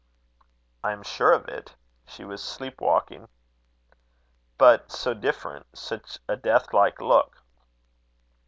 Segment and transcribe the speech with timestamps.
[0.83, 1.75] "I am sure of it.
[2.07, 3.27] She was sleep walking."
[4.57, 7.43] "But so different such a death like look!"